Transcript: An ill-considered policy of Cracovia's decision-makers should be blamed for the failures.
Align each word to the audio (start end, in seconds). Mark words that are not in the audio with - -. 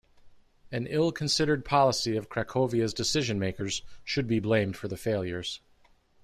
An 0.71 0.87
ill-considered 0.87 1.63
policy 1.63 2.17
of 2.17 2.27
Cracovia's 2.27 2.91
decision-makers 2.91 3.83
should 4.03 4.25
be 4.25 4.39
blamed 4.39 4.75
for 4.75 4.87
the 4.87 4.97
failures. 4.97 5.59